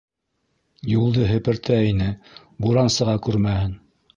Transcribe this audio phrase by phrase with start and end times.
[0.91, 2.09] Юлды һепертә ине,
[2.67, 3.79] буран сыға күрмәһен...